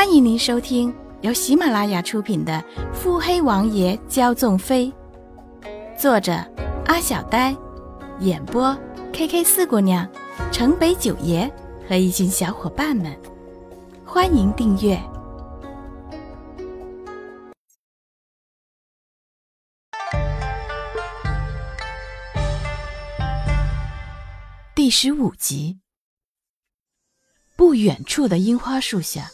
[0.00, 2.54] 欢迎您收听由喜马拉雅出品的
[2.94, 4.90] 《腹黑王爷骄纵妃》，
[6.00, 6.32] 作者
[6.86, 7.54] 阿小呆，
[8.20, 8.74] 演播
[9.12, 10.10] K K 四姑娘、
[10.50, 11.52] 城北九爷
[11.86, 13.14] 和一群小伙伴们。
[14.02, 14.98] 欢迎订阅
[24.74, 25.78] 第十五集。
[27.54, 29.30] 不远处的樱花树下。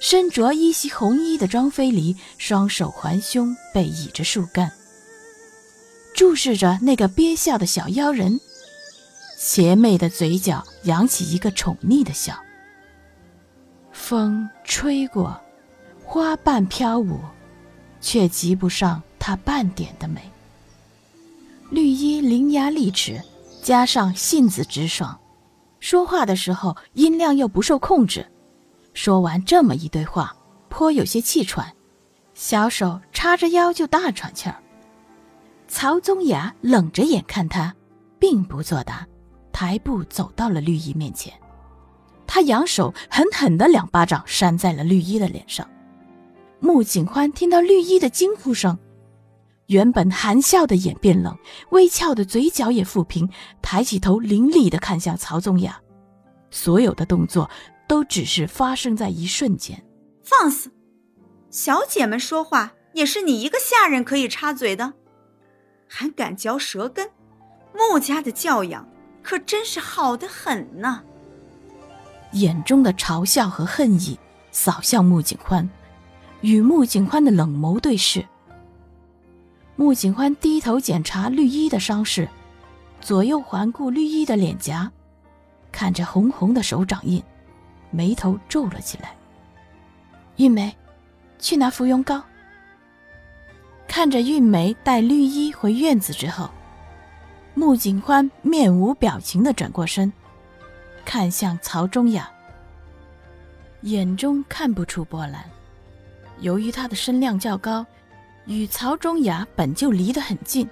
[0.00, 4.70] 身着一袭红衣的庄妃离双手环胸，背倚着树干，
[6.14, 8.40] 注视着那个憋笑的小妖人，
[9.36, 12.38] 邪魅的嘴角扬起一个宠溺的笑。
[13.92, 15.38] 风吹过，
[16.04, 17.18] 花瓣飘舞，
[18.00, 20.20] 却及不上她半点的美。
[21.70, 23.20] 绿衣伶牙俐齿，
[23.62, 25.18] 加上性子直爽，
[25.80, 28.24] 说话的时候音量又不受控制。
[29.00, 30.36] 说完这么一堆话，
[30.68, 31.72] 颇有些气喘，
[32.34, 34.60] 小手叉着腰就大喘气儿。
[35.68, 37.72] 曹宗雅冷着眼看他，
[38.18, 39.06] 并不作答，
[39.52, 41.32] 抬步走到了绿衣面前，
[42.26, 45.64] 他扬手狠狠的两巴掌扇在了绿衣的脸上。
[46.58, 48.76] 穆景欢听到绿衣的惊呼声，
[49.66, 51.38] 原本含笑的眼变冷，
[51.70, 53.30] 微翘的嘴角也抚平，
[53.62, 55.80] 抬起头凌厉的看向曹宗雅，
[56.50, 57.48] 所有的动作。
[57.88, 59.82] 都只是发生在一瞬间。
[60.22, 60.70] 放肆！
[61.50, 64.92] 小姐们说话也是你一个下人可以插嘴的，
[65.88, 67.10] 还敢嚼舌根？
[67.74, 68.86] 穆家的教养
[69.22, 71.02] 可真是好的很呢。
[72.32, 74.18] 眼中的嘲笑和恨意
[74.52, 75.68] 扫向穆景欢，
[76.42, 78.22] 与穆景欢的冷眸对视。
[79.76, 82.28] 穆景欢低头检查绿衣的伤势，
[83.00, 84.92] 左右环顾绿衣的脸颊，
[85.72, 87.22] 看着红红的手掌印。
[87.90, 89.14] 眉头皱了起来。
[90.36, 90.76] 玉梅，
[91.38, 92.22] 去拿芙蓉膏。
[93.86, 96.50] 看着玉梅带绿衣回院子之后，
[97.54, 100.12] 穆景欢面无表情的转过身，
[101.04, 102.30] 看向曹中雅，
[103.80, 105.44] 眼中看不出波澜。
[106.40, 107.84] 由于他的身量较高，
[108.46, 110.68] 与曹中雅本就离得很近，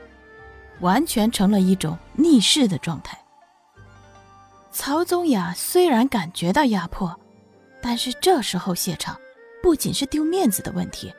[0.81, 3.19] 完全成了一种逆视的状态。
[4.79, 7.19] 曹宗雅虽然感觉到压迫，
[7.81, 9.19] 但是这时候谢场，
[9.63, 11.11] 不仅是丢面子的问题，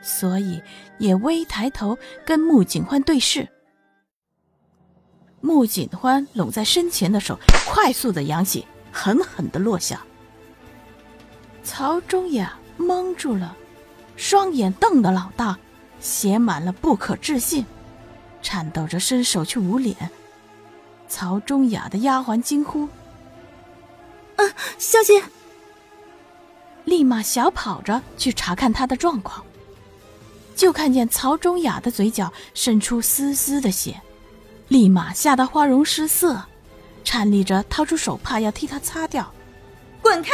[0.00, 0.62] 所以
[0.98, 3.48] 也微抬头跟穆景欢对视。
[5.40, 7.36] 穆景欢拢在身前的手
[7.68, 10.00] 快速的扬起，狠狠的落下。
[11.64, 13.56] 曹中雅蒙住了，
[14.14, 15.58] 双眼瞪得老大，
[15.98, 17.66] 写满了不可置信，
[18.40, 20.08] 颤抖着伸手去捂脸。
[21.12, 22.88] 曹中雅的丫鬟惊呼
[24.36, 25.22] ：“啊，小姐！”
[26.86, 29.44] 立马小跑着去查看她的状况，
[30.56, 34.00] 就看见曹中雅的嘴角渗出丝丝的血，
[34.68, 36.44] 立马吓得花容失色，
[37.04, 39.30] 颤栗着掏出手帕要替她擦掉。
[40.00, 40.30] 滚开！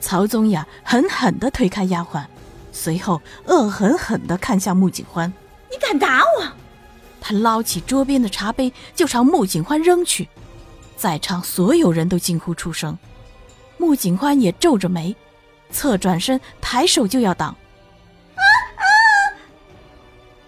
[0.00, 2.24] 曹宗雅狠狠地推开丫鬟，
[2.70, 5.30] 随后恶狠狠地看向穆景欢
[5.72, 6.52] ：“你敢打我！”
[7.20, 10.28] 他捞起桌边的茶杯就朝穆景欢扔去，
[10.96, 12.98] 在场所有人都惊呼出声。
[13.76, 15.14] 穆景欢也皱着眉，
[15.70, 17.50] 侧转身抬手就要挡。
[18.34, 18.42] 啊
[18.76, 18.82] 啊！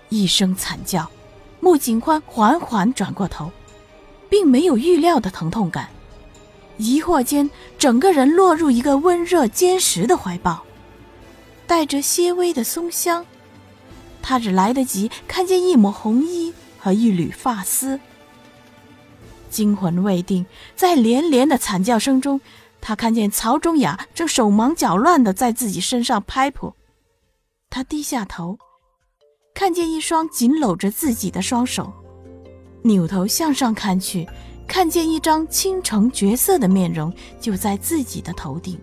[0.09, 1.11] 一声惨叫，
[1.61, 3.50] 穆景欢缓缓转过头，
[4.28, 5.88] 并没有预料的疼痛感，
[6.77, 10.62] 疑惑间整个人落入一个温热坚实的怀抱，
[11.66, 13.25] 带着些微的松香。
[14.21, 16.53] 他只来得及看见一抹红衣。
[16.82, 18.00] 和一缕发丝，
[19.48, 20.44] 惊魂未定，
[20.75, 22.41] 在连连的惨叫声中，
[22.81, 26.75] 他看见曹忠雅正手忙脚乱的在自己身上拍扑。
[27.70, 28.59] 他低下头，
[29.54, 31.93] 看见一双紧搂着自己的双手，
[32.82, 34.28] 扭头向上看去，
[34.66, 38.76] 看见一张倾城绝色的面容就在自己的头顶，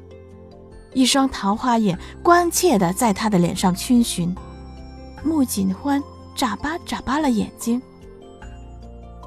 [0.93, 4.33] 一双桃花眼关切的在他的脸上逡巡。
[5.21, 6.01] 穆锦欢
[6.33, 7.81] 眨巴眨巴了眼睛。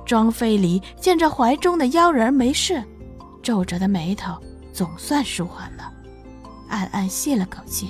[0.05, 2.83] 庄妃离见着怀中的妖人没事，
[3.43, 4.37] 皱着的眉头
[4.73, 5.91] 总算舒缓了，
[6.69, 7.89] 暗暗泄了口气。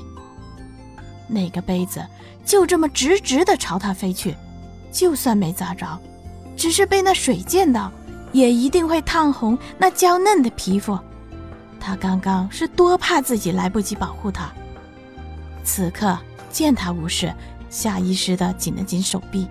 [1.28, 2.04] 那个杯子
[2.44, 4.36] 就这么直直的朝他飞去，
[4.90, 5.98] 就算没砸着，
[6.56, 7.90] 只是被那水溅到，
[8.32, 10.98] 也一定会烫红那娇嫩的皮肤。
[11.80, 14.52] 他刚刚是多怕自己来不及保护他，
[15.64, 16.16] 此刻
[16.50, 17.32] 见他无事，
[17.70, 19.48] 下意识的紧了紧手臂。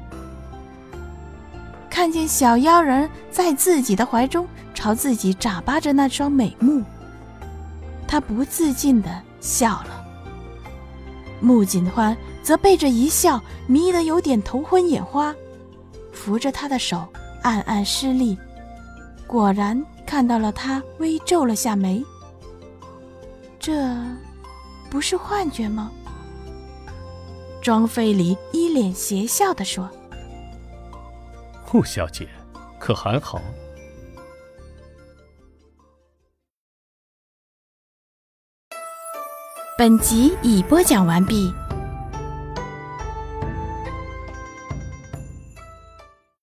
[2.01, 6.81] 看见小妖人在自己的怀中朝自己眨巴着那双美目，
[8.07, 10.03] 他不自禁的笑了。
[11.39, 15.31] 穆景欢则被这一笑迷得有点头昏眼花，
[16.12, 17.07] 扶着他的手
[17.44, 18.36] 暗暗施力，
[19.27, 22.04] 果然看到了他微皱了下眉。
[23.59, 23.95] 这，
[24.89, 25.92] 不是幻觉吗？
[27.62, 29.88] 庄飞离一脸邪笑地说
[31.71, 32.27] ：“顾小姐，
[32.77, 33.39] 可还好？”
[39.77, 41.50] 本集已播讲完毕。